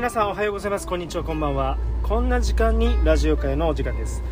[0.00, 0.86] 皆さんおはようございます。
[0.86, 1.76] こんにちはこんばんは。
[2.02, 4.22] こんな時間にラジオ会のお時間です。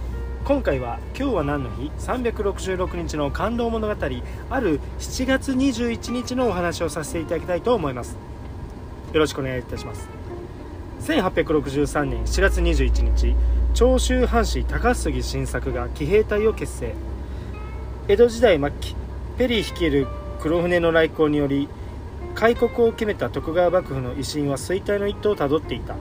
[0.46, 8.17] 今回は今日は何の日？366日の感動物語ある7月21日のお話をさせていただきたいと思います。
[9.12, 10.09] よろしくお願いいたします。
[11.03, 13.37] 1863年7月21日
[13.75, 16.95] 長州藩士高杉晋作が騎兵隊を結成。
[18.09, 18.96] 江戸時代末期
[19.37, 20.09] ペリー率いる
[20.41, 21.69] 黒船の来航により
[22.39, 25.97] 開国を決めた徳川幕府の威信は衰退の一途をたどっていた。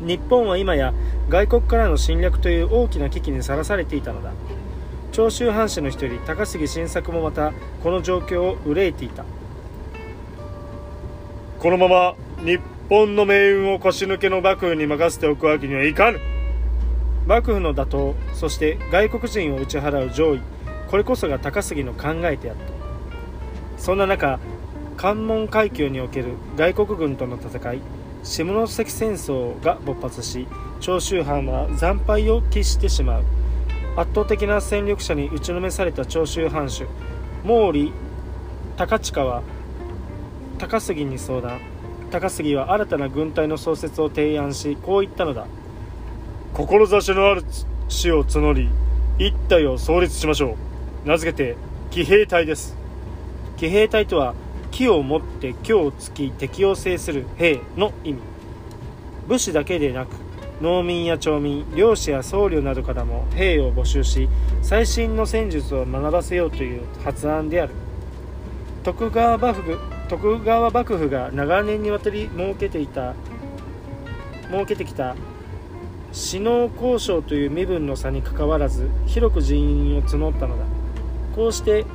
[0.00, 0.92] 日本は今や
[1.28, 4.32] 外国からの侵略という大きな危機にさらされていたのだ。
[5.12, 7.52] 長州藩士の一人高杉晋作もまた
[7.84, 9.24] この状況を憂えていた。
[11.60, 12.58] このまま日
[12.88, 16.18] 本の命運を腰抜けの幕府に任せておくわけにはいかぬ。
[17.28, 20.40] 幕府の打倒そして外国人を打ち払う上位
[20.90, 23.80] これこそが高杉の考えてあった。
[23.80, 24.40] そんな中
[24.96, 27.80] 関門海峡における外国軍との戦い
[28.22, 30.48] 下関戦争が勃発し
[30.80, 33.22] 長州藩は惨敗を喫してしまう。
[33.96, 36.86] 圧倒的な戦力者に打ちのめされた長州藩主
[37.44, 37.92] 毛利
[38.76, 39.42] 高近は
[40.58, 41.60] 高杉に相談。
[42.10, 45.46] 高杉は新たな軍隊の創設を提案しこう言ったのだ。
[46.54, 47.44] 志のある
[47.88, 48.68] 死を募り
[49.18, 50.56] 一隊を創立しましょ
[51.04, 51.08] う。
[51.08, 51.56] 名付けて
[51.90, 52.76] 騎兵隊です。
[53.56, 54.34] 騎兵隊とは
[54.76, 58.20] 木を持って今を突き敵を制する兵の意味。
[59.26, 60.10] 武士だけでなく
[60.60, 64.28] 農民や町民漁師や僧侶などからも兵を募集し
[64.60, 67.72] 最新の戦術を学ばせようという発案である。
[68.84, 69.78] 徳川幕府
[70.10, 73.14] 徳川幕府が長年にわたり設けていた
[74.50, 75.16] 設けてきた
[76.12, 80.66] 死能交渉という身分の差にかかわらず広く人員を募ったのだ。
[81.34, 81.86] こうして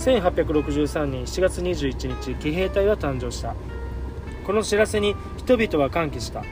[0.00, 3.54] 1863年7月21日騎兵隊は誕生した。
[4.46, 6.42] この知らせに人々は歓喜した。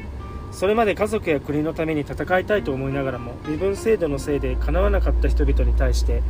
[0.52, 6.22] それまで家族や国のために戦いたいと思いながらも身分制度のせいでかなわなかった人々に対して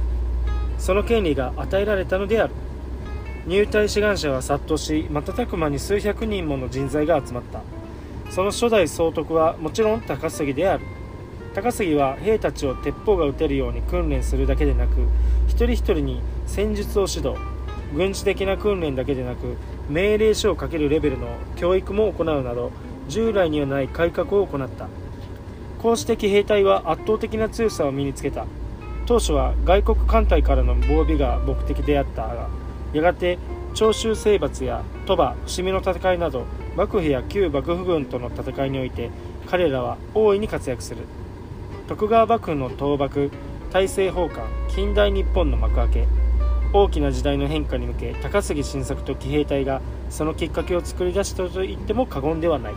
[0.78, 2.54] その権利が与えられたのである。
[3.48, 7.62] 入隊志願者は殺到し瞬く間に数百人もの人材が集まった。
[8.30, 10.84] その初代総督はもちろん高杉である。
[11.52, 14.92] 高杉は兵たちを鉄砲が撃てるように訓練するだけでなく
[15.58, 17.36] 一人一人に戦術を指導
[17.92, 19.56] 軍事的な訓練だけでなく
[19.88, 21.26] 命令書をかけるレベルの
[21.56, 22.70] 教育も行うなど
[23.08, 24.86] 従来にはない改革を行った。
[25.80, 28.46] こうして騎兵隊は圧倒的な強さを身につけた。
[29.06, 32.48] 当初は外国艦隊からの防備が目的であったが
[32.92, 33.36] やがて
[33.74, 36.44] 長州征伐や鳥羽伏見の戦いなど
[36.76, 39.10] 幕府や旧幕府軍との戦いにおいて
[39.48, 41.02] 彼らは大いに活躍する。
[41.88, 43.32] 徳川幕府の倒幕
[43.70, 46.08] 大政奉還近代日本の幕開け。
[46.72, 49.80] 大きな時代の変化に向け高杉晋作と騎兵隊が
[50.10, 52.74] そのきっかけを作り出したと言っても過言ではない。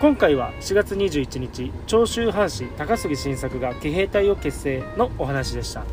[0.00, 5.84] 今回は4月21日長州藩士高杉晋作が騎兵隊を結成のお話でした。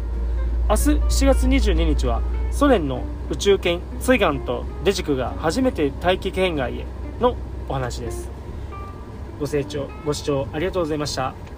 [0.68, 6.86] 明日7月22日はソ連の宇宙犬ツイガンとデジクが初めて大気圏外へ
[7.20, 7.36] の
[7.68, 8.30] お話です。
[9.40, 11.49] ご清聴ご視聴ありがとうございました。